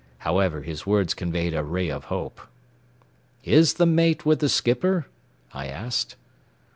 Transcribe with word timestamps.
However, 0.17 0.63
his 0.63 0.87
words 0.87 1.13
conveyed 1.13 1.53
a 1.53 1.63
ray 1.63 1.89
of 1.89 2.05
hope. 2.05 2.41
"Is 3.43 3.75
the 3.75 3.85
mate 3.85 4.25
with 4.25 4.39
the 4.39 4.49
skipper?" 4.49 5.05
I 5.53 5.67
asked. 5.67 6.15